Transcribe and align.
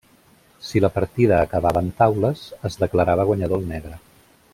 Si 0.67 0.79
la 0.85 0.89
partida 0.95 1.35
acabava 1.41 1.83
en 1.87 1.91
taules, 1.99 2.41
es 2.71 2.79
declarava 2.85 3.27
guanyador 3.33 3.63
el 3.63 3.69
negre. 3.75 4.01